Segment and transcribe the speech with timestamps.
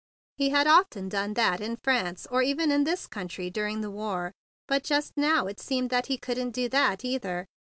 [0.35, 4.31] He had often done that in France, or even in this country during the war.
[4.67, 7.45] But just now it seemed that he couldn't do that, either.